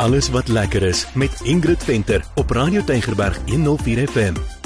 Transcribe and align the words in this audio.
Alles 0.00 0.30
wat 0.30 0.48
lekker 0.48 0.82
is 0.82 1.06
met 1.14 1.40
Ingrid 1.42 1.84
Venter 1.84 2.24
op 2.34 2.50
Radio 2.50 2.84
Tygerberg 2.84 3.38
104 3.46 4.08
FM. 4.08 4.59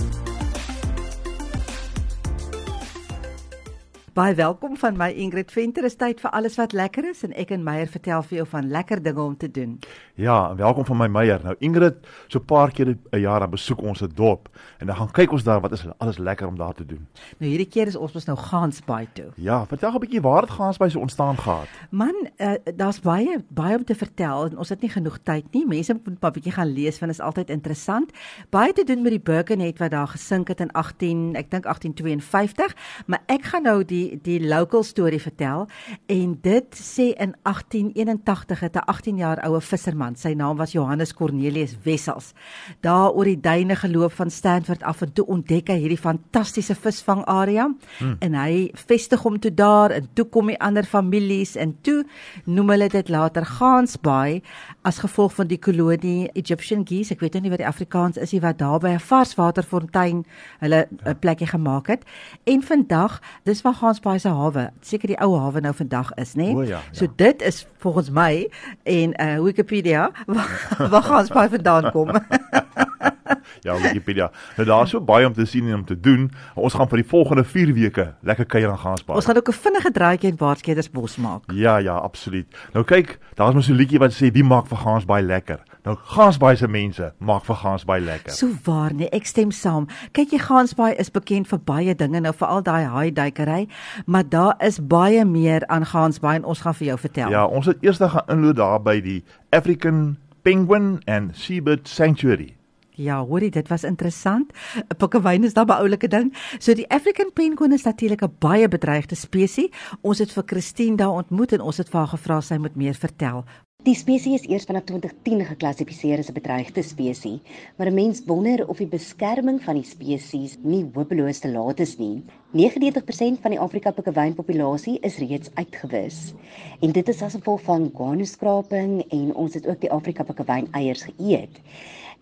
Baie 4.15 4.35
welkom 4.35 4.77
van 4.79 4.95
my 4.95 5.09
Ingrid 5.11 5.51
Venter. 5.51 5.83
Is 5.89 5.97
tyd 5.99 6.21
vir 6.23 6.31
alles 6.39 6.55
wat 6.55 6.71
lekker 6.71 7.09
is 7.09 7.25
en 7.27 7.33
ek 7.35 7.51
en 7.51 7.65
Meyer 7.67 7.89
vertel 7.91 8.23
vir 8.23 8.37
jou 8.37 8.45
van 8.47 8.69
lekker 8.71 9.01
dinge 9.03 9.19
om 9.19 9.33
te 9.35 9.49
doen. 9.51 9.73
Ja, 10.15 10.55
welkom 10.55 10.85
van 10.87 11.01
my 11.01 11.09
Meyer. 11.11 11.41
Nou 11.43 11.57
Ingrid, 11.59 11.97
so 12.31 12.39
'n 12.39 12.45
paar 12.45 12.71
keer 12.71 12.95
'n 12.95 13.19
jaar 13.19 13.41
dan 13.41 13.51
besoek 13.51 13.83
ons 13.83 14.03
'n 14.03 14.13
dorp 14.15 14.49
en 14.79 14.87
dan 14.87 14.97
gaan 14.97 15.11
kyk 15.11 15.33
ons 15.33 15.43
daar 15.43 15.61
wat 15.61 15.73
is 15.73 15.87
alles 15.99 16.19
lekker 16.19 16.47
om 16.47 16.57
daar 16.57 16.75
te 16.75 16.87
doen. 16.87 17.09
Nou 17.39 17.51
hierdie 17.51 17.69
keer 17.69 17.87
is 17.87 17.97
ons 17.97 18.13
mos 18.13 18.25
nou 18.25 18.39
Gansbaai 18.39 19.09
toe. 19.13 19.33
Ja, 19.35 19.67
vertel 19.67 19.91
'n 19.91 19.99
bietjie 19.99 20.21
waar 20.21 20.43
het 20.43 20.51
Gansbaai 20.51 20.91
so 20.91 21.01
ontstaan 21.01 21.37
gehad? 21.37 21.67
Man, 21.91 22.15
uh, 22.39 22.55
daar's 22.77 23.01
baie 23.01 23.45
baie 23.49 23.77
om 23.77 23.85
te 23.85 23.95
vertel 23.95 24.45
en 24.45 24.59
ons 24.59 24.69
het 24.69 24.81
nie 24.81 24.91
genoeg 24.91 25.19
tyd 25.23 25.45
nie. 25.51 25.67
Mense 25.67 25.93
moet 25.93 26.21
maar 26.21 26.31
'n 26.31 26.35
bietjie 26.35 26.53
gaan 26.53 26.73
lees 26.73 26.99
want 27.01 27.13
dit 27.13 27.21
is 27.21 27.27
altyd 27.27 27.51
interessant. 27.51 28.13
Baie 28.51 28.73
te 28.73 28.85
doen 28.85 29.03
met 29.03 29.11
die 29.11 29.21
Birkenhead 29.21 29.79
wat 29.79 29.91
daar 29.91 30.09
gesink 30.09 30.49
het 30.49 30.61
in 30.61 30.73
18, 30.73 31.35
ek 31.35 31.51
dink 31.51 31.65
1852, 31.65 32.77
maar 33.07 33.23
ek 33.27 33.43
gaan 33.43 33.63
nou 33.63 33.85
die 33.85 34.04
die 34.23 34.41
local 34.41 34.83
storie 34.83 35.21
vertel. 35.21 35.67
En 36.07 36.39
dit 36.43 36.79
sê 36.79 37.13
in 37.15 37.35
1881 37.43 38.61
het 38.61 38.77
'n 38.77 38.87
18 38.87 39.17
jaar 39.17 39.39
oue 39.47 39.61
visserman, 39.61 40.17
sy 40.17 40.33
naam 40.33 40.57
was 40.57 40.73
Johannes 40.73 41.15
Cornelius 41.15 41.77
Wessels, 41.83 42.33
daar 42.81 43.13
oor 43.13 43.25
die 43.25 43.41
duine 43.41 43.77
geloop 43.77 44.13
van 44.13 44.31
Stanford 44.31 44.83
af 44.83 45.03
en 45.03 45.13
toe 45.13 45.27
ontdek 45.27 45.69
hy 45.69 45.79
hierdie 45.79 45.99
fantastiese 45.99 46.75
visvangarea. 46.75 47.65
Hmm. 47.99 48.17
en 48.21 48.35
hy 48.35 48.71
vestig 48.89 49.23
hom 49.23 49.39
toe 49.39 49.53
daar 49.55 49.91
en 49.91 50.09
toe 50.15 50.25
kom 50.25 50.47
die 50.47 50.59
ander 50.61 50.85
families 50.85 51.55
en 51.57 51.75
toe 51.83 52.05
noem 52.45 52.73
hulle 52.75 52.89
dit 52.89 53.09
later 53.09 53.47
Gansbaai 53.47 54.43
as 54.83 54.99
gevolg 54.99 55.35
van 55.39 55.49
die 55.49 55.59
kolonie 55.59 56.29
Egyptian 56.35 56.85
geese, 56.87 57.15
ek 57.15 57.21
weet 57.21 57.33
nou 57.33 57.43
nie 57.43 57.51
wat 57.51 57.63
die 57.63 57.69
Afrikaans 57.69 58.19
is 58.21 58.35
nie 58.35 58.43
wat 58.45 58.59
daar 58.59 58.81
by 58.81 58.95
'n 58.95 59.01
varswaterfontein 59.01 60.25
hulle 60.61 60.87
'n 61.07 61.19
plekkie 61.21 61.47
gemaak 61.47 61.87
het. 61.87 62.05
En 62.45 62.63
vandag 62.63 63.21
dis 63.45 63.63
waar 63.63 63.75
Gansbaai 63.75 63.94
Gansbaai 63.95 64.19
se 64.19 64.29
hawe, 64.29 64.71
seker 64.83 65.13
die 65.13 65.19
ou 65.23 65.37
hawe 65.39 65.61
nou 65.63 65.73
vandag 65.77 66.11
is, 66.19 66.35
né? 66.35 66.51
Ja, 66.51 66.63
ja. 66.67 66.81
So 66.93 67.07
dit 67.17 67.43
is 67.43 67.67
volgens 67.79 68.11
my 68.11 68.49
en 68.83 69.15
uh 69.21 69.43
Wikipedia 69.45 70.11
waar, 70.27 70.89
waar 70.91 71.03
Gansbaai 71.03 71.49
vandaan 71.49 71.91
kom. 71.93 72.11
ja, 73.67 73.77
Wikipedia. 73.79 74.31
Nou 74.57 74.67
daar's 74.67 74.91
so 74.91 75.01
baie 75.01 75.27
om 75.27 75.33
te 75.33 75.47
sien 75.47 75.69
en 75.69 75.75
om 75.75 75.85
te 75.85 76.01
doen. 76.01 76.31
Ons 76.55 76.75
gaan 76.75 76.91
vir 76.91 77.05
die 77.05 77.09
volgende 77.09 77.45
4 77.45 77.75
weke 77.75 78.09
lekker 78.23 78.47
kuier 78.47 78.71
aan 78.71 78.83
Gansbaai. 78.83 79.17
Ons 79.17 79.31
gaan 79.31 79.37
ook 79.37 79.49
'n 79.49 79.61
vinnige 79.61 79.91
draaitjie 79.91 80.31
in 80.31 80.37
Waarskedersbos 80.39 81.17
maak. 81.17 81.53
Ja, 81.53 81.77
ja, 81.77 81.95
absoluut. 81.95 82.47
Nou 82.73 82.85
kyk, 82.85 83.19
daar's 83.35 83.55
mos 83.55 83.69
'n 83.69 83.79
liedjie 83.79 83.99
wat 83.99 84.13
sê 84.13 84.33
wie 84.33 84.45
maak 84.45 84.67
vir 84.67 84.79
Gansbaai 84.79 85.23
lekker. 85.23 85.63
Nou 85.85 85.97
Gansbaai 86.01 86.57
se 86.57 86.69
mense 86.69 87.11
maak 87.19 87.45
vir 87.45 87.59
Gansbaai 87.61 87.99
lekker. 88.01 88.33
So 88.33 88.49
waar 88.65 88.95
nee, 88.97 89.11
ek 89.13 89.27
stem 89.29 89.51
saam. 89.53 89.85
Kyk 90.17 90.33
jy 90.33 90.41
Gansbaai 90.41 90.95
is 90.97 91.13
bekend 91.13 91.51
vir 91.51 91.61
baie 91.61 91.95
dinge, 91.95 92.23
nou 92.25 92.33
veral 92.33 92.65
daai 92.65 92.87
haai 92.89 93.11
duikery, 93.13 93.67
maar 94.07 94.25
daar 94.25 94.57
is 94.65 94.81
baie 94.81 95.27
meer 95.29 95.67
aan 95.69 95.85
Gansbaai 95.85 96.39
en 96.39 96.49
ons 96.49 96.65
gaan 96.65 96.77
vir 96.81 96.89
jou 96.95 96.99
vertel. 97.05 97.37
Ja, 97.37 97.45
ons 97.45 97.69
het 97.69 97.85
eers 97.85 98.01
gaan 98.01 98.33
inloop 98.33 98.57
daar 98.57 98.81
by 98.81 98.97
die 99.05 99.21
African 99.53 100.17
Penguin 100.45 101.03
and 101.05 101.37
Seabird 101.37 101.89
Sanctuary. 101.89 102.55
Ja, 102.97 103.19
hoorie, 103.27 103.51
dit 103.51 103.69
was 103.69 103.85
interessant. 103.85 104.53
'n 104.77 104.97
Pikkewyn 104.97 105.45
is 105.45 105.55
daar 105.55 105.67
'n 105.67 105.71
oulike 105.83 106.09
ding. 106.09 106.33
So 106.59 106.75
die 106.75 106.89
African 106.89 107.33
penguin 107.33 107.73
is 107.73 107.85
natuurlik 107.85 108.23
'n 108.23 108.37
baie 108.39 108.69
bedreigde 108.69 109.15
spesies. 109.15 109.69
Ons 110.01 110.19
het 110.19 110.33
vir 110.33 110.43
Christine 110.47 110.97
daar 110.97 111.11
ontmoet 111.13 111.53
en 111.53 111.61
ons 111.61 111.77
het 111.77 111.89
vir 111.89 111.99
haar 111.99 112.09
gevra 112.09 112.41
sy 112.41 112.57
moet 112.57 112.77
meer 112.77 112.95
vertel. 112.95 113.45
Die 113.85 113.93
spesies 113.93 114.47
is 114.47 114.49
eers 114.49 114.65
vanaf 114.65 114.87
2010 114.89 115.43
geklassifiseer 115.45 116.23
as 116.23 116.31
'n 116.31 116.37
bedreigde 116.39 116.83
spesies, 116.83 117.41
maar 117.77 117.91
'n 117.91 117.95
mens 117.95 118.23
wonder 118.25 118.69
of 118.69 118.79
die 118.79 118.87
beskerming 118.87 119.61
van 119.63 119.75
die 119.75 119.85
spesies 119.85 120.57
nie 120.63 120.87
hopeloos 120.95 121.39
te 121.39 121.51
laat 121.53 121.81
is 121.81 121.99
nie. 121.99 122.23
99% 122.53 123.41
van 123.43 123.51
die 123.51 123.61
Afrika 123.61 123.91
pikkewyn 123.91 124.35
populasie 124.35 124.99
is 125.01 125.19
reeds 125.19 125.51
uitgewis. 125.55 126.33
En 126.81 126.93
dit 126.93 127.09
is 127.09 127.23
as 127.23 127.35
gevolg 127.35 127.61
van 127.61 127.91
guano-skraping 127.95 129.05
en 129.11 129.35
ons 129.35 129.55
het 129.55 129.67
ook 129.67 129.81
die 129.81 129.91
Afrika 129.91 130.23
pikkewyn 130.23 130.69
eiers 130.73 131.03
geëet. 131.03 131.61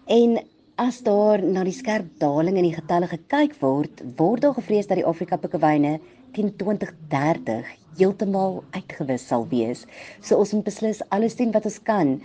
En 0.07 0.43
As 0.81 1.03
daar 1.05 1.43
na 1.45 1.63
die 1.65 1.75
skerp 1.77 2.07
daling 2.19 2.57
in 2.57 2.65
die 2.65 2.75
getalle 2.75 3.07
gekyk 3.07 3.53
word, 3.61 4.01
word 4.17 4.41
daar 4.41 4.55
gevrees 4.57 4.87
dat 4.89 4.97
die 4.97 5.05
Afrika 5.05 5.37
pikkewyne 5.37 6.01
teen 6.33 6.53
2030 6.57 7.69
heeltemal 7.99 8.63
uitgewis 8.71 9.27
sal 9.27 9.47
wees. 9.51 9.87
So 10.21 10.41
ons 10.41 10.53
moet 10.57 10.65
beslis 10.65 11.03
alles 11.11 11.37
doen 11.37 11.53
wat 11.53 11.69
ons 11.69 11.79
kan 11.83 12.17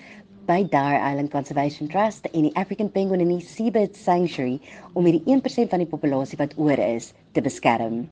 by 0.48 0.64
Dare 0.72 1.00
Island 1.04 1.32
Conservation 1.34 1.90
Trust 1.92 2.28
en 2.32 2.48
die 2.48 2.56
African 2.56 2.92
Penguin 2.92 3.24
and 3.24 3.44
Seabird 3.44 3.96
Sanctuary 4.00 4.62
om 4.94 5.08
hierdie 5.08 5.26
1% 5.28 5.74
van 5.74 5.84
die 5.84 5.90
populasie 5.90 6.40
wat 6.40 6.56
oor 6.56 6.80
is 6.80 7.12
te 7.36 7.44
beskerm. 7.44 8.08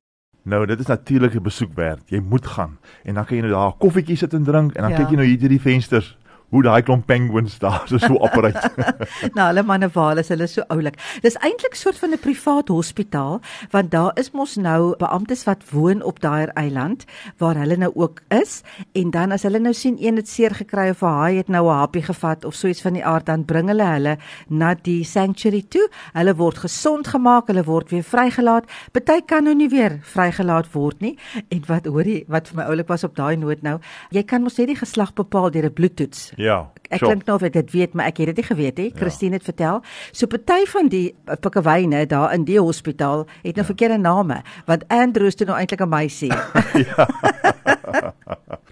Nou, 0.45 0.65
dit 0.69 0.79
is 0.79 0.85
natuurlik 0.91 1.33
'n 1.33 1.41
besoek 1.41 1.73
werd. 1.73 2.03
Jy 2.09 2.19
moet 2.19 2.45
gaan 2.45 2.77
en 3.03 3.13
dan 3.13 3.25
kan 3.25 3.37
jy 3.37 3.43
nou 3.43 3.53
daar 3.53 3.69
'n 3.69 3.77
koffietjie 3.77 4.17
sit 4.17 4.33
en 4.33 4.43
drink 4.43 4.75
en 4.75 4.81
dan 4.81 4.91
ja. 4.91 4.97
kyk 4.97 5.09
jy 5.09 5.15
nou 5.15 5.25
hier 5.25 5.39
deur 5.39 5.49
die 5.49 5.61
vensters 5.61 6.17
hoe 6.49 6.63
daai 6.63 6.81
klomp 6.81 7.05
penguins 7.05 7.57
daar 7.59 7.83
so 7.87 7.97
so 7.97 8.17
opereer. 8.19 8.59
nou, 9.37 9.47
hulle 9.47 9.63
manewale 9.63 10.19
is 10.19 10.29
hulle 10.29 10.47
so 10.47 10.63
oulik. 10.69 10.99
Dis 11.21 11.37
eintlik 11.41 11.75
soort 11.75 11.97
van 11.97 12.13
'n 12.13 12.19
privaat 12.19 12.67
hospitaal 12.67 13.41
want 13.71 13.91
daar 13.91 14.11
is 14.19 14.31
mos 14.31 14.55
nou 14.55 14.95
beamptes 14.97 15.43
wat 15.43 15.63
woon 15.71 16.03
op 16.03 16.19
daai 16.19 16.45
eiland 16.53 17.05
waar 17.37 17.55
hulle 17.55 17.77
nou 17.77 17.91
ook 17.95 18.21
is 18.29 18.61
en 18.93 19.11
dan 19.11 19.31
as 19.31 19.43
hulle 19.43 19.59
nou 19.59 19.73
sien 19.73 19.97
een 19.99 20.15
het 20.15 20.29
seer 20.29 20.55
gekry 20.55 20.89
of 20.89 21.01
'n 21.01 21.05
haai 21.05 21.37
het 21.37 21.47
nou 21.47 21.65
'n 21.67 21.77
happie 21.77 22.03
gevat 22.03 22.45
of 22.45 22.53
so 22.53 22.67
iets 22.67 22.81
van 22.81 22.93
die 22.93 23.05
aard 23.05 23.25
dan 23.25 23.45
bring 23.45 23.67
hulle 23.67 23.83
hulle 23.83 24.17
na 24.49 24.73
die 24.73 25.03
sanctuary 25.03 25.63
toe. 25.69 25.87
Hulle 26.13 26.35
word 26.35 26.57
gesond 26.57 27.07
gemaak, 27.07 27.47
hulle 27.47 27.63
word 27.63 27.89
weer 27.89 28.03
vrygelaat. 28.03 28.69
Party 28.91 29.21
kan 29.25 29.43
nou 29.43 29.55
nie 29.55 29.69
weer 29.69 29.99
vrygelaat 30.01 30.71
word 30.73 31.01
nie. 31.01 31.17
En 31.49 31.63
wat 31.67 31.85
hoorie 31.85 32.23
wat 32.27 32.47
vir 32.47 32.57
my 32.61 32.67
oulik 32.69 32.87
was 32.87 33.03
op 33.03 33.15
daai 33.15 33.35
noot 33.37 33.61
nou, 33.61 33.79
jy 34.11 34.23
kan 34.23 34.43
mos 34.45 34.57
net 34.57 34.67
die 34.67 34.79
geslag 34.79 35.13
bepaal 35.13 35.51
deur 35.51 35.65
'n 35.65 35.73
bloedtoets. 35.73 36.31
Ja. 36.35 36.71
Ek 36.89 37.01
dink 37.01 37.25
nou 37.25 37.37
of 37.39 37.45
ek 37.47 37.53
dit 37.53 37.71
weet, 37.71 37.93
maar 37.93 38.11
ek 38.11 38.17
het 38.21 38.33
dit 38.33 38.41
nie 38.41 38.47
geweet 38.47 38.77
nie. 38.77 38.89
Ja. 38.91 38.97
Christine 38.99 39.39
het 39.39 39.43
vertel. 39.47 39.81
So 40.11 40.27
party 40.27 40.65
van 40.71 40.91
die 40.91 41.15
pikkewyne 41.41 42.05
daar 42.05 42.33
in 42.33 42.45
die 42.45 42.59
hospitaal 42.59 43.25
het 43.43 43.55
nou 43.55 43.63
ja. 43.63 43.69
verkeerde 43.71 43.97
name, 43.97 44.41
want 44.65 44.85
Andrew 44.87 45.27
is 45.27 45.35
toe 45.35 45.47
nou 45.47 45.57
eintlik 45.57 45.81
'n 45.81 45.89
meisie. 45.89 46.33
ja. 46.89 47.07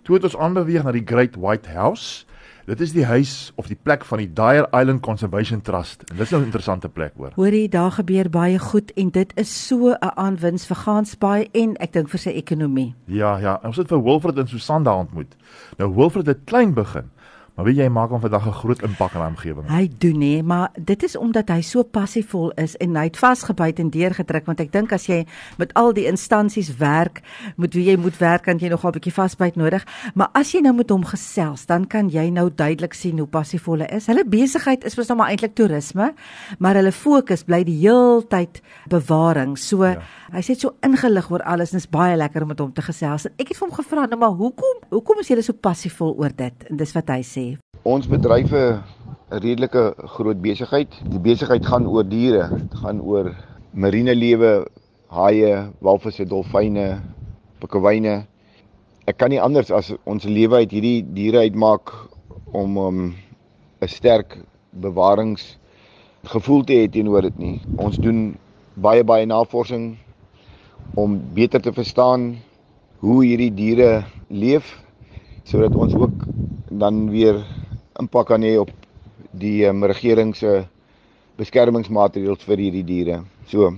toe 0.04 0.16
het 0.16 0.24
ons 0.24 0.38
aanbeweeg 0.38 0.84
na 0.84 0.92
die 0.92 1.06
Great 1.06 1.36
White 1.36 1.70
House. 1.70 2.26
Dit 2.64 2.80
is 2.80 2.94
die 2.96 3.04
huis 3.04 3.52
of 3.60 3.68
die 3.68 3.76
plek 3.76 4.06
van 4.08 4.22
die 4.22 4.30
Dyer 4.32 4.70
Island 4.72 5.02
Conservation 5.04 5.62
Trust. 5.62 6.06
En 6.08 6.16
dit 6.16 6.24
is 6.26 6.30
nou 6.32 6.42
'n 6.42 6.46
interessante 6.46 6.90
plek 6.90 7.12
hoor. 7.18 7.32
Hoorie, 7.36 7.70
daar 7.70 7.92
gebeur 7.92 8.30
baie 8.30 8.60
goed 8.60 8.94
en 8.94 9.10
dit 9.10 9.32
is 9.36 9.68
so 9.68 9.92
'n 9.92 10.12
aanwins 10.16 10.66
vir 10.66 10.76
Gansbaai 10.76 11.50
en 11.52 11.76
ek 11.78 11.94
dink 11.94 12.10
vir 12.10 12.20
sy 12.20 12.30
ekonomie. 12.30 12.96
Ja, 13.06 13.38
ja. 13.38 13.60
Ons 13.64 13.78
het 13.78 13.88
vir 13.88 14.04
Wilfred 14.04 14.38
en 14.38 14.48
Susan 14.48 14.84
daar 14.84 14.98
ontmoet. 14.98 15.36
Nou 15.78 15.96
Wilfred 15.96 16.26
het 16.26 16.40
klein 16.46 16.74
begin. 16.74 17.10
Maar 17.54 17.68
weet 17.68 17.84
jy, 17.84 17.86
hy 17.86 17.94
maak 17.94 18.10
hom 18.10 18.22
vandag 18.22 18.48
'n 18.50 18.52
groot 18.52 18.82
impak 18.82 19.14
in 19.14 19.22
die 19.22 19.30
omgewing. 19.30 19.68
Hy 19.70 19.90
doen 19.98 20.18
nie, 20.18 20.44
maar 20.44 20.72
dit 20.74 21.04
is 21.04 21.16
omdat 21.16 21.50
hy 21.50 21.62
so 21.62 21.84
passievol 21.84 22.52
is 22.58 22.76
en 22.78 22.96
hy 22.96 23.04
het 23.04 23.18
vasgebyt 23.18 23.80
en 23.80 23.90
deurgedruk 23.90 24.46
want 24.46 24.60
ek 24.60 24.72
dink 24.72 24.92
as 24.92 25.06
jy 25.06 25.26
met 25.58 25.74
al 25.74 25.94
die 25.94 26.08
instansies 26.10 26.78
werk, 26.78 27.22
moet 27.56 27.74
wie 27.74 27.86
jy 27.86 27.98
moet 27.98 28.18
werk, 28.18 28.44
kan 28.44 28.58
jy 28.58 28.70
nogal 28.70 28.90
'n 28.90 28.94
bietjie 28.98 29.14
vasbyt 29.14 29.56
nodig. 29.56 29.86
Maar 30.16 30.30
as 30.34 30.52
jy 30.52 30.62
nou 30.62 30.74
met 30.74 30.90
hom 30.90 31.06
gesels, 31.06 31.66
dan 31.66 31.86
kan 31.86 32.10
jy 32.10 32.30
nou 32.30 32.50
duidelik 32.50 32.94
sien 32.94 33.18
hoe 33.18 33.28
passievol 33.28 33.80
hy 33.80 33.86
is. 33.86 34.08
Hulle 34.08 34.26
besigheid 34.26 34.84
is 34.84 34.98
mos 34.98 35.08
nou 35.08 35.18
maar 35.18 35.30
eintlik 35.30 35.54
toerisme, 35.54 36.14
maar 36.58 36.74
hulle 36.74 36.92
fokus 36.92 37.44
bly 37.44 37.64
die 37.64 37.88
heeltyd 37.88 38.62
bewaring. 38.90 39.58
So 39.58 39.84
ja. 39.84 40.02
hy 40.32 40.42
sê 40.42 40.56
so 40.56 40.74
ingelig 40.82 41.30
oor 41.30 41.44
alles 41.44 41.72
en 41.72 41.78
dit 41.78 41.86
is 41.86 41.90
baie 41.90 42.18
lekker 42.18 42.42
om 42.42 42.48
met 42.48 42.60
hom 42.60 42.74
te 42.74 42.82
gesels. 42.82 43.28
Ek 43.38 43.50
het 43.50 43.58
vir 43.58 43.68
hom 43.68 43.76
gevra 43.76 44.06
nou 44.08 44.18
maar 44.18 44.34
hoekom? 44.34 44.90
Hoekom 44.90 45.20
is 45.20 45.28
jy 45.28 45.42
so 45.42 45.54
passievol 45.54 46.16
oor 46.18 46.32
dit? 46.36 46.54
En 46.70 46.78
dis 46.78 46.94
wat 46.94 47.10
hy 47.10 47.22
sê 47.22 47.43
sê? 47.44 47.58
Ons 47.84 48.08
bedryf 48.08 48.52
'n 48.54 48.84
redelike 49.44 49.84
groot 50.16 50.40
besigheid. 50.42 50.92
Die 51.10 51.20
besigheid 51.20 51.66
gaan 51.66 51.88
oor 51.88 52.04
diere, 52.04 52.50
dit 52.50 52.76
gaan 52.84 53.02
oor 53.02 53.34
marine 53.74 54.16
lewe, 54.16 54.68
haie, 55.10 55.72
walvisse, 55.82 56.26
dolfyne, 56.26 57.02
pikkewyne. 57.60 58.26
Ek 59.08 59.18
kan 59.18 59.30
nie 59.30 59.42
anders 59.42 59.72
as 59.72 59.92
ons 60.06 60.24
lewe 60.24 60.64
uit 60.64 60.72
hierdie 60.72 61.04
diere 61.04 61.44
uitmaak 61.44 61.92
om 62.54 62.78
um, 62.78 63.16
'n 63.82 63.88
sterk 63.88 64.38
bewarings 64.72 65.58
gevoel 66.24 66.64
te 66.64 66.74
hê 66.74 66.88
teenoor 66.88 67.22
dit 67.22 67.40
nie. 67.40 67.62
Ons 67.78 67.98
doen 67.98 68.38
baie 68.76 69.04
baie 69.04 69.26
navorsing 69.26 69.98
om 70.96 71.20
beter 71.34 71.62
te 71.62 71.74
verstaan 71.74 72.38
hoe 73.00 73.26
hierdie 73.26 73.52
diere 73.52 74.06
leef 74.30 74.80
sodat 75.44 75.76
ons 75.76 75.94
ook 75.94 76.33
dan 76.80 77.10
weer 77.10 77.42
impak 78.00 78.28
kan 78.28 78.44
hê 78.44 78.58
op 78.60 78.72
die 79.32 79.66
um, 79.68 79.84
regering 79.86 80.34
se 80.36 80.64
beskermingsmaatreëls 81.38 82.46
vir 82.46 82.58
hierdie 82.58 82.86
diere. 82.86 83.24
So 83.50 83.74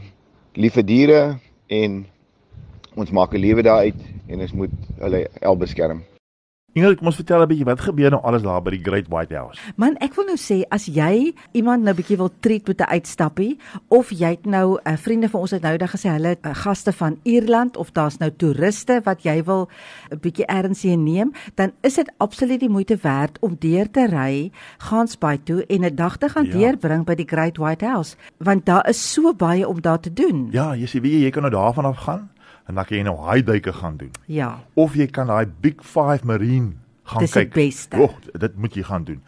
liefe 0.56 0.84
diere 0.84 1.40
en 1.68 2.04
ons 2.96 3.12
maak 3.12 3.34
'n 3.34 3.42
lewe 3.42 3.64
daaruit 3.64 4.02
en 4.28 4.42
ons 4.42 4.54
moet 4.54 4.76
hulle 5.00 5.28
el 5.42 5.58
beskerm. 5.58 6.04
Ingrid, 6.76 6.98
kom 7.00 7.08
ons 7.08 7.16
vertel 7.16 7.40
'n 7.42 7.48
bietjie 7.48 7.66
wat 7.66 7.80
gebeur 7.80 8.12
nou 8.12 8.20
alles 8.28 8.42
daar 8.44 8.62
by 8.62 8.72
die 8.72 8.84
Great 8.84 9.08
White 9.08 9.34
House. 9.34 9.58
Man, 9.78 9.96
ek 10.04 10.14
wil 10.16 10.26
nou 10.26 10.36
sê 10.36 10.66
as 10.70 10.88
jy 10.92 11.32
iemand 11.54 11.84
nou 11.84 11.94
bietjie 11.96 12.18
wil 12.18 12.30
treat 12.42 12.68
met 12.68 12.82
'n 12.82 12.92
uitstappie 12.92 13.58
of 13.88 14.10
jy 14.12 14.36
het 14.36 14.46
nou 14.46 14.76
'n 14.76 14.92
uh, 14.92 14.98
vriende 14.98 15.30
van 15.30 15.40
ons 15.42 15.52
het 15.52 15.62
nou 15.62 15.78
dag 15.78 15.92
gesê 15.92 16.10
hulle 16.12 16.36
uh, 16.42 16.52
gaste 16.54 16.92
van 16.92 17.18
Ierland 17.24 17.78
of 17.78 17.92
daar's 17.94 18.18
nou 18.18 18.30
toeriste 18.30 19.00
wat 19.06 19.24
jy 19.24 19.44
wil 19.44 19.70
'n 20.12 20.20
bietjie 20.20 20.46
ernstig 20.46 20.98
neem, 20.98 21.32
dan 21.56 21.72
is 21.82 21.96
dit 21.96 22.12
absoluut 22.18 22.60
die 22.60 22.70
moeite 22.70 22.98
werd 23.02 23.38
om 23.40 23.56
deur 23.60 23.90
te 23.92 24.08
ry 24.08 24.52
Gansbaai 24.78 25.44
toe 25.44 25.66
en 25.68 25.86
'n 25.86 25.96
dag 25.96 26.18
te 26.18 26.28
gaan 26.30 26.46
Ja. 26.46 26.52
deurbring 26.52 27.06
by 27.06 27.16
die 27.16 27.28
Great 27.28 27.58
White 27.58 27.86
House, 27.86 28.18
want 28.40 28.66
daar 28.66 28.90
is 28.90 29.14
so 29.14 29.34
baie 29.34 29.66
om 29.68 29.82
daar 29.82 30.00
te 30.00 30.14
doen. 30.14 30.50
Ja, 30.52 30.74
jy 30.76 30.86
sê 30.88 31.00
wie 31.02 31.24
jy 31.24 31.30
kan 31.30 31.44
nou 31.44 31.54
daarvan 31.54 31.86
af 31.86 31.98
gaan 31.98 32.30
en 32.68 32.76
dan 32.76 32.86
kan 32.86 32.98
jy 32.98 33.04
nou 33.04 33.18
haai 33.18 33.44
duike 33.44 33.74
gaan 33.74 33.98
doen. 33.98 34.12
Ja. 34.26 34.60
Of 34.74 34.96
jy 34.96 35.08
kan 35.08 35.28
daai 35.28 35.46
Big 35.62 35.82
5 35.82 36.24
Marine 36.24 36.74
gaan 37.04 37.22
Dis 37.22 37.32
die 37.32 37.46
kyk. 37.46 37.54
beste. 37.54 37.98
Oh, 37.98 38.12
dit 38.34 38.58
moet 38.58 38.74
jy 38.76 38.84
gaan 38.84 39.04
doen. 39.04 39.22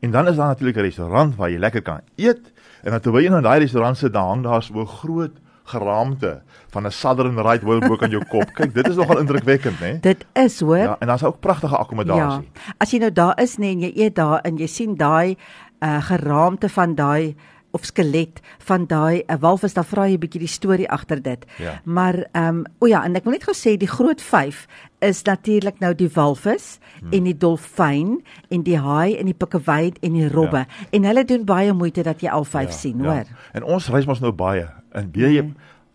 En 0.00 0.10
dan 0.10 0.28
is 0.28 0.36
daar 0.36 0.46
natuurlik 0.46 0.76
'n 0.76 0.80
restaurant 0.80 1.36
waar 1.36 1.50
jy 1.50 1.58
lekker 1.58 1.82
kan 1.82 2.00
eet 2.16 2.52
en 2.84 2.90
dan 2.90 3.00
terwyl 3.00 3.22
jy 3.22 3.28
nou 3.28 3.38
in 3.38 3.42
daai 3.48 3.58
restaurant 3.60 3.96
sit, 3.96 4.12
dan 4.12 4.28
hang 4.28 4.42
daar 4.42 4.62
so 4.62 4.74
'n 4.80 4.86
groot 4.86 5.32
geraamte 5.64 6.42
van 6.70 6.86
'n 6.86 6.90
Southern 6.90 7.36
Right 7.40 7.62
Whaleboek 7.62 8.02
aan 8.02 8.10
jou 8.10 8.24
kop. 8.28 8.52
Kyk, 8.54 8.74
dit 8.74 8.88
is 8.88 8.96
nogal 8.96 9.18
indrukwekkend, 9.18 9.80
né? 9.80 10.00
Dit 10.00 10.24
is 10.32 10.60
hoor. 10.60 10.76
Ja, 10.76 10.96
en 10.98 11.06
daar's 11.06 11.22
ook 11.24 11.40
pragtige 11.40 11.76
akkommodasie. 11.76 12.48
Ja. 12.54 12.72
As 12.78 12.90
jy 12.90 12.98
nou 12.98 13.12
daar 13.12 13.40
is 13.40 13.56
nê 13.56 13.72
en 13.72 13.80
jy 13.80 13.92
eet 13.96 14.14
daar 14.14 14.40
en 14.44 14.56
jy 14.56 14.66
sien 14.66 14.94
daai 14.96 15.36
uh, 15.80 16.02
geraamte 16.02 16.68
van 16.68 16.94
daai 16.94 17.34
of 17.74 17.84
skelet 17.84 18.40
van 18.68 18.86
daai 18.86 19.24
'n 19.26 19.38
walvis 19.40 19.74
dan 19.74 19.84
vra 19.84 20.06
jy 20.06 20.14
'n 20.14 20.22
bietjie 20.24 20.40
die 20.40 20.48
storie 20.48 20.90
agter 20.90 21.22
dit. 21.22 21.44
Ja. 21.58 21.80
Maar 21.84 22.26
ehm 22.32 22.48
um, 22.48 22.64
o 22.78 22.86
ja, 22.86 23.04
en 23.04 23.16
ek 23.16 23.24
wil 23.24 23.32
net 23.32 23.44
gou 23.44 23.54
sê 23.54 23.76
die 23.76 23.88
groot 23.88 24.20
5 24.22 24.66
is 25.00 25.22
natuurlik 25.22 25.78
nou 25.80 25.94
die 25.94 26.08
walvis 26.08 26.78
hmm. 27.00 27.12
en 27.12 27.24
die 27.24 27.36
dolfyn 27.36 28.22
en 28.48 28.62
die 28.62 28.78
haai 28.78 29.16
en 29.18 29.24
die 29.24 29.34
pikkewyn 29.34 29.94
en 30.00 30.12
die 30.12 30.28
robbe. 30.28 30.64
Ja. 30.64 30.86
En 30.90 31.04
hulle 31.04 31.24
doen 31.24 31.44
baie 31.44 31.72
moeite 31.72 32.02
dat 32.02 32.20
jy 32.20 32.28
al 32.28 32.44
5 32.44 32.66
ja, 32.66 32.76
sien, 32.76 33.00
hoor. 33.04 33.24
Ja. 33.28 33.36
En 33.52 33.64
ons 33.64 33.88
reis 33.88 34.06
mos 34.06 34.20
nou 34.20 34.32
baie. 34.32 34.68
En 34.92 35.10
weet 35.12 35.34
jy, 35.34 35.52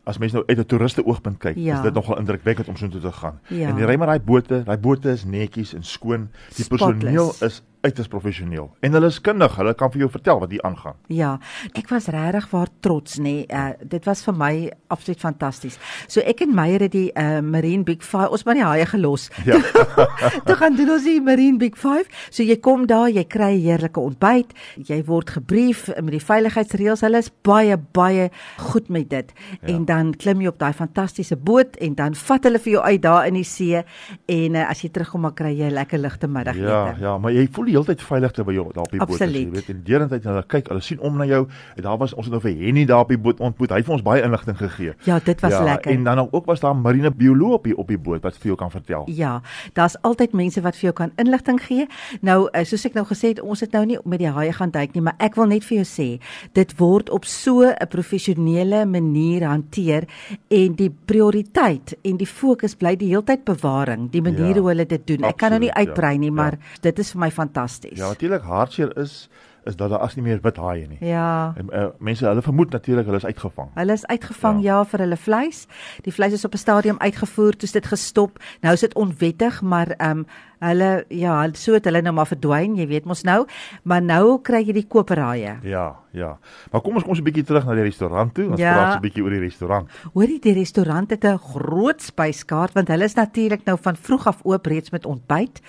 as 0.10 0.18
mens 0.18 0.34
nou 0.34 0.44
uit 0.48 0.58
'n 0.58 0.66
toeriste 0.66 1.06
oogpunt 1.06 1.38
kyk, 1.38 1.56
Ja. 1.56 1.76
is 1.76 1.81
dit 1.81 1.94
nogal 1.94 2.18
indrukwekkend 2.18 2.68
om 2.68 2.76
so 2.76 2.86
intoe 2.86 3.02
te 3.02 3.12
gaan. 3.12 3.40
Ja. 3.48 3.70
En 3.70 3.78
jy 3.78 3.86
ry 3.86 3.96
maar 3.96 4.08
daai 4.08 4.20
bote, 4.20 4.64
daai 4.64 4.78
bote 4.78 5.10
is 5.12 5.26
netjies 5.26 5.74
en 5.74 5.84
skoon. 5.84 6.30
Die 6.56 6.64
Spotless. 6.66 6.98
personeel 6.98 7.34
is 7.40 7.64
uiters 7.81 8.10
professioneel 8.12 8.68
en 8.84 8.96
hulle 8.96 9.08
is 9.08 9.20
kundig. 9.24 9.56
Hulle 9.60 9.74
kan 9.78 9.92
vir 9.94 10.04
jou 10.04 10.10
vertel 10.12 10.40
wat 10.42 10.52
hier 10.52 10.64
aangaan. 10.68 10.98
Ja, 11.08 11.38
ek 11.80 11.92
was 11.94 12.10
regtig 12.12 12.50
waar 12.52 12.72
trots 12.84 13.20
nê. 13.20 13.24
Nee. 13.24 13.46
Uh, 13.50 13.72
dit 13.88 14.06
was 14.08 14.24
vir 14.26 14.36
my 14.36 14.54
absoluut 14.92 15.22
fantasties. 15.22 15.78
So 16.08 16.24
ek 16.28 16.44
en 16.44 16.52
Meyer 16.56 16.84
het 16.86 16.94
die 16.96 17.08
uh, 17.14 17.40
Marine 17.46 17.86
Big 17.88 18.04
5 18.04 18.36
ons 18.36 18.44
maar 18.48 18.60
die 18.60 18.66
haie 18.66 18.88
gelos. 18.90 19.30
Ja. 19.48 19.60
Toe 20.48 20.58
gaan 20.60 20.76
doen 20.76 20.92
ons 20.98 21.08
die 21.08 21.20
Marine 21.24 21.60
Big 21.62 21.78
5. 21.80 22.10
So 22.30 22.44
jy 22.44 22.58
kom 22.64 22.88
daar, 22.90 23.08
jy 23.14 23.24
kry 23.24 23.54
'n 23.56 23.64
heerlike 23.64 24.00
ontbyt, 24.00 24.54
jy 24.76 25.00
word 25.08 25.31
gebrief 25.38 25.88
met 25.96 26.12
die 26.18 26.24
veiligheidsreëls. 26.24 27.06
Hulle 27.08 27.24
is 27.24 27.31
baie 27.44 27.78
baie 27.78 28.30
goed 28.58 28.90
met 28.90 29.10
dit. 29.10 29.34
Ja. 29.62 29.76
En 29.76 29.86
dan 29.86 30.14
klim 30.14 30.42
jy 30.42 30.52
op 30.52 30.60
daai 30.60 30.74
fantastiese 30.74 31.38
boot 31.38 31.78
en 31.80 31.96
dan 31.96 32.16
vat 32.16 32.44
hulle 32.44 32.60
vir 32.60 32.74
jou 32.74 32.84
uit 32.84 33.02
daar 33.02 33.28
in 33.28 33.40
die 33.40 33.48
see 33.48 33.80
en 33.80 34.56
uh, 34.56 34.68
as 34.70 34.84
jy 34.84 34.92
terugkom 34.92 35.28
dan 35.30 35.34
kry 35.34 35.54
jy 35.56 35.70
'n 35.70 35.78
lekker 35.80 36.00
ligte 36.00 36.28
middagete. 36.28 36.68
Ja, 36.68 36.96
ja, 37.00 37.18
maar 37.18 37.31
jy 37.31 37.48
voel 37.48 37.69
die 37.69 37.75
hele 37.77 37.88
tyd 37.89 38.04
veilig 38.06 38.36
terwyl 38.36 38.57
jy 38.57 38.66
daar 38.75 38.88
op 38.88 38.94
die 38.94 39.00
boot 39.00 39.16
is, 39.16 39.19
jy 39.19 39.27
Absoluut. 39.27 39.54
weet. 39.56 39.69
En 39.74 39.81
deurentyd 39.88 40.27
hulle 40.30 40.44
kyk, 40.54 40.69
hulle 40.74 40.83
sien 40.86 41.00
om 41.06 41.18
na 41.19 41.27
jou. 41.30 41.42
En 41.75 41.86
daar 41.86 41.98
was 42.01 42.13
ons 42.13 42.27
het 42.27 42.33
nou 42.33 42.42
vir 42.44 42.56
Henny 42.60 42.86
daar 42.89 43.06
op 43.06 43.13
die 43.13 43.19
boot 43.19 43.39
ontmoet. 43.39 43.74
Hy 43.74 43.81
het 43.81 43.88
vir 43.89 43.95
ons 43.98 44.06
baie 44.06 44.24
inligting 44.25 44.57
gegee. 44.60 44.95
Ja, 45.07 45.19
dit 45.24 45.42
was 45.45 45.56
ja, 45.56 45.63
lekker. 45.63 45.92
En 45.92 46.04
dan 46.07 46.21
ook 46.31 46.45
was 46.50 46.63
daar 46.63 46.75
marine 46.75 47.12
bioloog 47.12 47.60
op 47.60 47.69
die 47.69 47.77
op 47.77 47.88
die 47.88 47.98
boot 47.98 48.24
wat 48.25 48.38
vir 48.38 48.51
jou 48.54 48.57
kan 48.60 48.71
vertel. 48.71 49.07
Ja, 49.13 49.42
daar's 49.74 49.98
altyd 50.01 50.33
mense 50.33 50.62
wat 50.66 50.77
vir 50.80 50.89
jou 50.89 50.94
kan 50.94 51.12
inligting 51.21 51.62
gee. 51.63 51.88
Nou, 52.21 52.50
eh, 52.51 52.66
soos 52.66 52.86
ek 52.86 52.98
nou 52.98 53.06
gesê 53.07 53.33
het, 53.33 53.42
ons 53.42 53.60
het 53.60 53.71
nou 53.75 53.86
nie 53.86 54.00
met 54.06 54.19
die 54.19 54.31
haie 54.33 54.54
gaan 54.54 54.71
duik 54.71 54.94
nie, 54.94 55.04
maar 55.06 55.18
ek 55.19 55.36
wil 55.39 55.50
net 55.51 55.66
vir 55.68 55.81
jou 55.81 55.88
sê, 55.88 56.10
dit 56.54 56.75
word 56.80 57.10
op 57.10 57.25
so 57.25 57.63
'n 57.69 57.88
professionele 57.89 58.86
manier 58.86 59.48
hanteer 59.48 60.07
en 60.48 60.75
die 60.75 60.89
prioriteit 61.06 61.95
en 62.04 62.18
die 62.18 62.27
fokus 62.27 62.75
bly 62.75 62.95
die 62.95 63.10
heeltyd 63.10 63.45
bewaring, 63.45 64.12
die 64.12 64.21
manier 64.21 64.56
Ja, 64.56 64.62
hoe 64.62 64.69
hulle 64.69 64.86
dit 64.86 65.07
doen. 65.07 65.24
Ek 65.24 65.38
kan 65.38 65.50
nou 65.50 65.60
nie 65.60 65.69
absoluut, 65.69 65.88
ja, 65.88 65.94
uitbrei 65.94 66.18
nie, 66.18 66.30
ja. 66.30 66.36
maar 66.36 66.57
dit 66.81 67.00
is 67.00 67.12
vir 67.12 67.19
my 67.19 67.31
fantasties. 67.31 67.59
Ja, 67.98 68.08
natuurlik 68.08 68.42
hartseer 68.42 68.98
is 68.98 69.30
is 69.64 69.76
dat 69.76 69.90
daar 69.90 70.00
as 70.00 70.16
nie 70.16 70.24
meer 70.24 70.40
wit 70.42 70.58
haie 70.58 70.88
nie. 70.88 70.98
Ja. 71.04 71.54
En 71.58 71.68
uh, 71.74 71.86
mense 71.98 72.26
hulle 72.26 72.42
vermoed 72.42 72.72
natuurlik 72.72 73.06
hulle 73.06 73.18
is 73.18 73.26
uitgevang. 73.26 73.70
Hulle 73.76 73.94
is 73.94 74.06
uitgevang 74.06 74.62
ja. 74.64 74.70
Ja. 74.70 74.78
ja 74.78 74.86
vir 74.86 75.00
hulle 75.00 75.18
vleis. 75.18 75.66
Die 76.02 76.14
vleis 76.14 76.34
is 76.34 76.46
op 76.46 76.54
'n 76.54 76.58
stadium 76.58 76.98
uitgevoer, 76.98 77.56
toets 77.56 77.72
dit 77.72 77.86
gestop. 77.86 78.40
Nou 78.62 78.74
is 78.74 78.80
dit 78.80 78.96
onwettig, 78.96 79.62
maar 79.62 79.88
ehm 79.88 80.18
um, 80.18 80.26
hulle 80.60 81.06
ja, 81.10 81.48
so 81.54 81.74
het 81.74 81.86
hulle 81.86 82.02
nou 82.02 82.14
maar 82.14 82.28
verdwyn, 82.28 82.76
jy 82.76 82.88
weet 82.88 83.06
mos 83.06 83.24
nou, 83.24 83.46
maar 83.84 84.02
nou 84.02 84.40
kry 84.42 84.64
jy 84.66 84.74
die 84.74 84.88
koperhaie. 84.88 85.58
Ja, 85.64 85.96
ja. 86.12 86.38
Maar 86.72 86.82
kom 86.82 86.94
ons 86.96 87.04
kom 87.04 87.12
ons 87.12 87.20
'n 87.20 87.24
bietjie 87.24 87.44
terug 87.46 87.66
na 87.66 87.74
die 87.76 87.84
restaurant 87.84 88.34
toe. 88.34 88.50
Ons 88.50 88.60
Ja. 88.60 88.74
praat 88.74 88.92
so 88.94 88.98
'n 88.98 89.02
bietjie 89.02 89.24
oor 89.24 89.30
die 89.30 89.40
restaurant. 89.40 89.90
Hoorie, 90.14 90.40
die 90.40 90.54
restaurant 90.54 91.10
het 91.10 91.24
'n 91.24 91.38
groot 91.38 92.02
spyskaart 92.02 92.74
want 92.74 92.88
hulle 92.88 93.04
is 93.04 93.14
natuurlik 93.16 93.66
nou 93.66 93.78
van 93.82 93.96
vroeg 93.96 94.28
af 94.28 94.40
oop 94.44 94.66
reeds 94.66 94.90
met 94.92 95.06
ontbyt. 95.06 95.62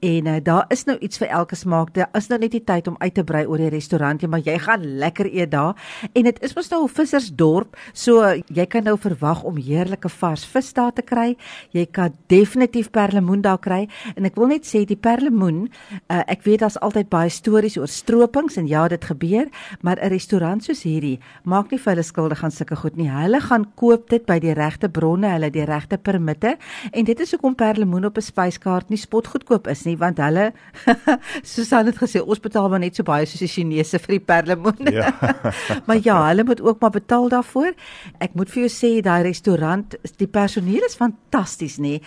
En 0.00 0.26
uh, 0.26 0.36
daar 0.42 0.64
is 0.68 0.84
nou 0.84 0.98
iets 0.98 1.18
vir 1.18 1.28
elke 1.28 1.54
smaak. 1.56 1.94
Daar 1.94 2.08
is 2.14 2.28
nou 2.28 2.38
net 2.40 2.50
die 2.50 2.64
tyd 2.64 2.86
om 2.88 2.94
uit 2.98 3.14
te 3.14 3.24
brei 3.24 3.46
oor 3.46 3.56
die 3.58 3.68
restaurant, 3.68 4.20
ja, 4.20 4.28
maar 4.28 4.40
jy 4.40 4.58
gaan 4.58 4.96
lekker 4.98 5.26
eet 5.34 5.50
daar. 5.50 5.74
En 6.14 6.22
dit 6.22 6.42
is 6.42 6.54
mos 6.54 6.68
nou 6.70 6.84
'n 6.84 6.88
vissersdorp, 6.88 7.76
so 7.92 8.22
uh, 8.22 8.40
jy 8.46 8.66
kan 8.66 8.82
nou 8.84 8.96
verwag 8.98 9.42
om 9.42 9.56
heerlike 9.56 10.08
vars 10.08 10.44
vis 10.46 10.72
daar 10.72 10.92
te 10.92 11.02
kry. 11.02 11.36
Jy 11.70 11.86
kan 11.86 12.12
definitief 12.26 12.90
perlemoen 12.90 13.40
daar 13.40 13.58
kry. 13.58 13.88
En 14.16 14.24
ek 14.24 14.34
wil 14.38 14.50
net 14.52 14.66
sê 14.66 14.84
die 14.86 14.96
perlemoen, 14.96 15.68
uh, 16.08 16.22
ek 16.26 16.44
weet 16.46 16.60
daar's 16.64 16.78
altyd 16.84 17.08
baie 17.12 17.30
stories 17.30 17.76
oor 17.78 17.88
stropings 17.88 18.58
en 18.60 18.66
ja, 18.68 18.86
dit 18.88 19.04
gebeur, 19.04 19.48
maar 19.82 19.98
'n 20.00 20.10
restaurant 20.10 20.64
soos 20.64 20.82
hierdie 20.82 21.18
maak 21.44 21.70
nie 21.70 21.78
vir 21.78 21.92
hulle 21.92 22.02
skuldig 22.02 22.44
aan 22.44 22.50
sulke 22.50 22.76
goed 22.76 22.96
nie. 22.96 23.08
Hulle 23.08 23.40
gaan 23.40 23.66
koop 23.74 24.08
dit 24.08 24.24
by 24.26 24.38
die 24.38 24.54
regte 24.54 24.88
bronne, 24.88 25.28
hulle 25.28 25.50
die 25.50 25.64
regte 25.64 25.98
permitte 25.98 26.56
en 26.92 27.04
dit 27.04 27.20
is 27.20 27.30
hoekom 27.32 27.54
perlemoen 27.54 28.04
op 28.04 28.16
'n 28.16 28.22
spyskaart 28.22 28.90
nie 28.90 28.98
spotgoedkoop 28.98 29.66
is 29.68 29.84
nie, 29.84 29.96
want 29.96 30.18
hulle 30.18 30.52
Susan 31.42 31.86
het 31.86 31.96
gesê 31.96 32.20
ons 32.20 32.40
betaal 32.40 32.68
maar 32.68 32.80
net 32.80 32.96
so 32.96 33.02
baie 33.02 33.26
soos 33.26 33.40
die 33.40 33.48
Chinese 33.48 33.98
vir 33.98 34.18
die 34.18 34.24
perlemoen. 34.24 34.92
Ja. 34.92 35.12
maar 35.86 35.98
ja, 36.02 36.26
hulle 36.28 36.44
moet 36.44 36.60
ook 36.60 36.80
maar 36.80 36.90
betaal 36.90 37.28
daarvoor. 37.28 37.72
Ek 38.20 38.34
moet 38.34 38.50
vir 38.50 38.66
jou 38.66 38.72
sê 38.72 38.90
daai 39.04 39.22
restaurant, 39.22 39.96
die 40.18 40.30
personeel 40.30 40.84
is 40.86 40.96
fantasties, 40.98 41.78
nê. 41.78 41.98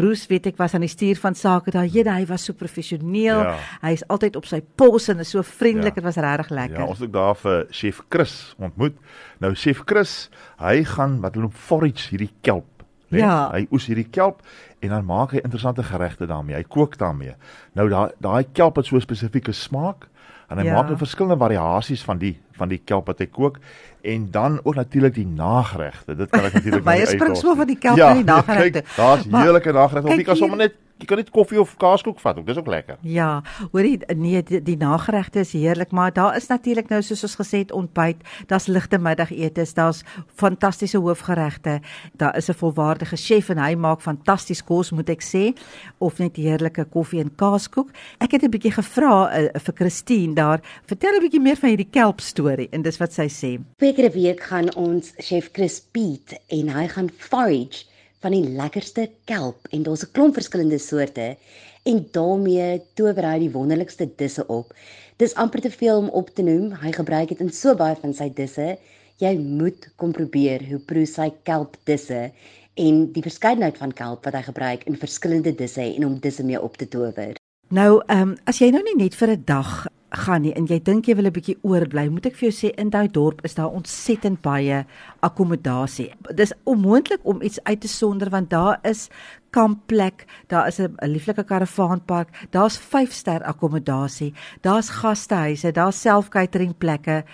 Bruce 0.00 0.28
weet 0.30 0.48
ek 0.50 0.58
was 0.60 0.74
aan 0.74 0.84
die 0.84 0.90
stuur 0.90 1.20
van 1.20 1.36
sake 1.38 1.74
daar. 1.74 1.86
Jede, 1.86 2.12
hy 2.14 2.26
was 2.30 2.46
so 2.48 2.56
professioneel. 2.56 3.44
Ja. 3.44 3.54
Hy 3.84 3.92
is 3.98 4.04
altyd 4.08 4.38
op 4.40 4.48
sy 4.48 4.62
pos 4.80 5.08
en 5.12 5.22
is 5.24 5.32
so 5.34 5.44
vriendelik. 5.46 5.94
Ja. 5.94 6.00
Dit 6.00 6.08
was 6.08 6.20
regtig 6.24 6.52
lekker. 6.56 6.80
Ja, 6.80 6.88
ons 6.88 6.98
het 6.98 7.08
ook 7.08 7.16
daar 7.16 7.38
vir 7.42 7.66
chef 7.70 8.02
Chris 8.08 8.36
ontmoet. 8.58 8.96
Nou 9.44 9.54
chef 9.54 9.82
Chris, 9.86 10.14
hy 10.60 10.80
gaan 10.88 11.20
wat 11.24 11.36
hulle 11.36 11.48
noem 11.48 11.56
forage 11.68 12.10
hierdie 12.12 12.32
kelp, 12.46 12.84
né? 13.10 13.22
Ja. 13.22 13.50
Hy 13.54 13.66
oes 13.74 13.88
hierdie 13.90 14.08
kelp 14.10 14.44
en 14.80 14.94
dan 14.94 15.04
maak 15.08 15.34
hy 15.36 15.44
interessante 15.44 15.84
geregte 15.84 16.28
daarmee. 16.30 16.56
Hy 16.56 16.64
kook 16.68 16.96
daarmee. 17.00 17.36
Nou 17.76 17.88
daai 17.92 18.10
daai 18.20 18.44
kelp 18.52 18.80
het 18.80 18.88
so 18.88 18.96
'n 18.96 19.04
spesifieke 19.04 19.52
smaak 19.52 20.08
en 20.50 20.58
hy 20.58 20.64
Ja. 20.64 20.70
ja. 20.74 20.82
maak 20.82 20.90
'n 20.90 20.96
verskillende 20.98 21.38
variasies 21.38 22.02
van 22.04 22.18
die 22.18 22.36
van 22.58 22.68
die 22.68 22.80
kelp 22.84 23.06
wat 23.06 23.18
hy 23.18 23.26
kook 23.26 23.58
en 24.02 24.28
dan 24.30 24.60
ook 24.62 24.74
natuurlik 24.74 25.14
die 25.14 25.26
nageregte. 25.26 26.14
Dit 26.16 26.30
kan 26.30 26.44
ek 26.44 26.52
natuurlik 26.58 26.84
Maar 26.84 26.94
nou 26.96 27.06
jy 27.06 27.10
nie 27.10 27.16
spring 27.16 27.30
uitlos 27.30 27.40
so 27.40 27.48
nie. 27.48 27.56
van 27.56 27.66
die 27.66 27.78
kelp 27.78 27.96
ja, 27.96 28.08
na 28.08 28.14
die 28.14 28.24
nageregte. 28.34 28.82
Kyk, 28.82 28.96
daar's 28.96 29.26
Maar 29.26 29.42
heerlike 29.44 29.72
nageregte. 29.72 30.08
Of 30.08 30.16
jy 30.16 30.22
kan 30.24 30.36
sommer 30.36 30.56
net 30.58 30.74
jy 31.00 31.08
kan 31.08 31.20
net 31.20 31.30
koffie 31.34 31.60
of 31.60 31.76
kaaskoek 31.80 32.20
vat 32.20 32.38
ook. 32.38 32.46
Dis 32.46 32.58
ook 32.60 32.68
lekker. 32.70 32.98
Ja, 33.06 33.42
hoorie 33.72 33.98
nee, 34.16 34.42
die, 34.42 34.60
die 34.62 34.76
nageregte 34.76 35.42
is 35.44 35.52
heerlik, 35.56 35.90
maar 35.96 36.12
daar 36.12 36.36
is 36.36 36.48
natuurlik 36.50 36.90
nou 36.92 37.00
soos 37.02 37.24
ons 37.26 37.36
gesê 37.40 37.62
het 37.64 37.72
ontbyt, 37.72 38.22
daar's 38.50 38.68
ligte 38.68 38.98
middagetes, 38.98 39.74
daar's 39.74 40.02
fantastiese 40.40 41.00
hoofgeregte. 41.00 41.80
Daar 42.20 42.36
is 42.36 42.48
'n 42.48 42.54
volwaardige 42.54 43.16
chef 43.16 43.48
en 43.48 43.58
hy 43.58 43.74
maak 43.74 44.00
fantasties 44.00 44.62
kos, 44.64 44.90
moet 44.90 45.08
ek 45.08 45.22
sê, 45.22 45.54
of 45.98 46.18
net 46.18 46.36
heerlike 46.36 46.84
koffie 46.84 47.20
en 47.20 47.34
kaaskoek. 47.34 47.90
Ek 48.18 48.32
het 48.32 48.42
'n 48.42 48.50
bietjie 48.50 48.72
gevra 48.72 49.30
uh, 49.30 49.48
vir 49.54 49.74
Christine 49.74 50.34
daar, 50.34 50.60
vertel 50.86 51.16
'n 51.16 51.22
bietjie 51.22 51.40
meer 51.40 51.56
van 51.56 51.68
hierdie 51.68 51.90
kelp 51.90 52.20
storie 52.20 52.68
en 52.72 52.82
dis 52.82 52.98
wat 52.98 53.12
sy 53.12 53.28
sê. 53.28 53.60
Twee 53.76 53.92
keer 53.92 54.10
'n 54.10 54.12
week 54.12 54.40
gaan 54.40 54.74
ons 54.74 55.12
chef 55.18 55.50
Chris 55.52 55.80
Piet 55.80 56.38
en 56.48 56.68
hy 56.68 56.88
gaan 56.88 57.10
forage 57.10 57.89
van 58.20 58.34
die 58.36 58.44
lekkerste 58.56 59.08
kelp 59.24 59.68
en 59.72 59.82
daar's 59.82 60.04
'n 60.04 60.12
klomp 60.12 60.34
verskillende 60.34 60.78
soorte 60.78 61.36
en 61.82 62.06
daarmee 62.12 62.82
tower 62.94 63.24
hy 63.32 63.38
die 63.38 63.52
wonderlikste 63.52 64.08
disse 64.16 64.46
op. 64.46 64.74
Dis 65.16 65.34
amper 65.34 65.60
te 65.60 65.70
veel 65.70 65.98
om 65.98 66.08
op 66.08 66.30
te 66.34 66.42
noem. 66.42 66.72
Hy 66.72 66.92
gebruik 66.92 67.28
dit 67.28 67.40
in 67.40 67.52
so 67.52 67.74
baie 67.74 67.96
van 67.96 68.14
sy 68.14 68.30
disse. 68.34 68.78
Jy 69.20 69.36
moet 69.36 69.88
kom 69.96 70.12
probeer 70.12 70.64
hoe 70.68 70.78
proe 70.78 71.06
sy 71.06 71.32
kelp 71.42 71.76
disse 71.84 72.30
en 72.74 73.12
die 73.12 73.22
verskeidenheid 73.22 73.78
van 73.78 73.92
kelp 73.92 74.24
wat 74.24 74.34
hy 74.34 74.42
gebruik 74.42 74.84
in 74.84 74.96
verskillende 74.96 75.54
disse 75.54 75.82
en 75.82 76.06
om 76.06 76.18
disse 76.20 76.44
mee 76.44 76.60
op 76.60 76.76
te 76.76 76.88
tower. 76.88 77.36
Nou, 77.68 78.02
ehm 78.06 78.20
um, 78.20 78.36
as 78.44 78.58
jy 78.58 78.70
nou 78.70 78.82
net 78.96 79.14
vir 79.14 79.30
'n 79.30 79.42
dag 79.44 79.86
gaan 80.10 80.42
nie 80.42 80.52
en 80.58 80.66
jy 80.66 80.80
dink 80.82 81.06
jy 81.06 81.14
wil 81.14 81.26
'n 81.26 81.32
bietjie 81.32 81.58
oorbly, 81.62 82.08
moet 82.08 82.26
ek 82.26 82.36
vir 82.36 82.50
jou 82.50 82.56
sê 82.58 82.74
in 82.78 82.90
daai 82.90 83.08
dorp 83.08 83.44
is 83.44 83.54
daar 83.54 83.70
ontsettend 83.70 84.42
baie 84.42 84.84
akkommodasie. 85.22 86.12
Dis 86.34 86.52
onmoontlik 86.64 87.20
om 87.22 87.42
iets 87.42 87.58
uit 87.64 87.80
te 87.80 87.88
sonder 87.88 88.30
want 88.30 88.50
daar 88.50 88.78
is 88.82 89.08
kampplek, 89.50 90.26
daar 90.48 90.66
is 90.66 90.80
'n 90.80 90.96
lieflike 91.02 91.44
karavaanpark, 91.44 92.28
daar's 92.50 92.78
5-ster 92.78 93.42
akkommodasie, 93.42 94.34
daar's 94.62 94.90
gastehuise, 94.90 95.72
daar's 95.72 96.00
self-catering 96.00 96.74
plekke. 96.78 97.24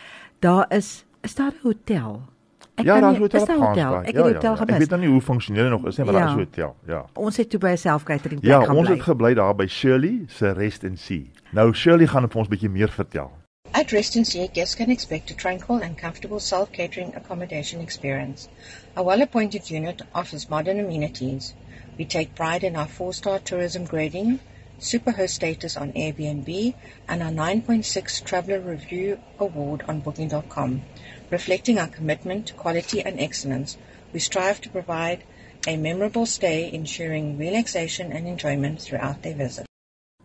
Daar 0.41 0.67
is 0.71 1.05
is 1.23 1.35
daar 1.35 1.53
'n 1.53 1.61
hotel? 1.63 2.36
Ek 2.77 2.85
ja, 2.85 3.01
daar's 3.01 3.17
'n 3.17 3.21
hotel. 3.21 3.41
Is 3.41 3.47
daar 3.47 3.57
'n 3.57 3.61
hotel? 3.61 3.95
Ek 4.01 4.07
het 4.07 4.15
ja, 4.15 4.23
die 4.23 4.33
hotel 4.35 4.43
ja, 4.43 4.51
ja. 4.51 4.57
gemis. 4.57 4.73
Ek 4.75 4.79
weet 4.81 4.89
nou 4.91 5.01
nie 5.01 5.11
hoe 5.11 5.21
funksioneer 5.21 5.63
dit 5.63 5.73
nog 5.73 5.87
is 5.87 5.97
nie, 5.97 6.07
maar 6.07 6.15
Ja. 6.15 6.21
daar 6.21 6.29
is 6.29 6.35
'n 6.35 6.39
hotel. 6.39 6.77
Ja. 6.87 7.05
Ons 7.15 7.37
het 7.37 7.51
toe 7.51 7.61
by 7.61 7.67
'n 7.69 7.77
self-catering 7.79 8.41
plek 8.41 8.53
Ja, 8.53 8.65
gaan 8.65 8.77
ons 8.77 8.87
bly. 8.87 8.97
het 8.97 9.05
gebly 9.05 9.35
daar 9.35 9.55
by 9.55 9.67
Shirley 9.67 10.25
se 10.29 10.53
Rest 10.53 10.85
and 10.85 10.99
See. 10.99 11.31
Nou 11.51 11.75
Shirley 11.75 12.07
gaan 12.07 12.29
vir 12.29 12.39
ons 12.39 12.49
'n 12.49 12.51
bietjie 12.51 12.71
meer 12.71 12.89
vertel. 12.89 13.31
At 13.73 13.91
Rest 13.91 14.17
and 14.17 14.27
Sea, 14.27 14.49
guests 14.53 14.75
can 14.77 14.91
expect 14.91 15.31
a 15.31 15.35
tranquil 15.35 15.83
and 15.83 15.97
comfortable 16.01 16.39
self-catering 16.41 17.15
accommodation 17.17 17.81
experience. 17.81 18.49
A 18.97 19.03
well-appointed 19.03 19.69
unit 19.71 20.05
offers 20.13 20.49
modern 20.49 20.79
amenities. 20.79 21.55
We 21.99 22.05
take 22.07 22.29
pride 22.35 22.63
in 22.67 22.77
our 22.77 22.89
four-star 22.89 23.41
tourism 23.43 23.85
grading, 23.85 24.39
superhost 24.79 25.35
status 25.35 25.77
on 25.77 25.93
Airbnb, 25.95 26.75
and 27.09 27.23
our 27.23 27.33
9.6 27.33 28.21
Traveler 28.25 28.61
Review 28.61 29.17
Award 29.39 29.83
on 29.89 30.01
Booking.com. 30.01 30.83
Reflecting 31.31 31.79
our 31.79 31.89
commitment 31.89 32.47
to 32.47 32.55
quality 32.55 33.03
and 33.03 33.19
excellence, 33.19 33.77
we 34.13 34.21
strive 34.21 34.61
to 34.61 34.71
provide 34.71 35.25
a 35.67 35.77
memorable 35.77 36.25
stay, 36.25 36.73
ensuring 36.73 37.37
relaxation 37.37 38.13
and 38.13 38.29
enjoyment 38.29 38.81
throughout 38.81 39.23
their 39.23 39.35
visit. 39.35 39.67